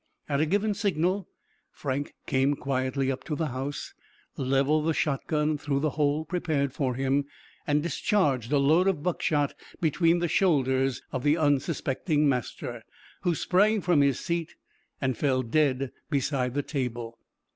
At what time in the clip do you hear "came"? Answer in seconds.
2.25-2.55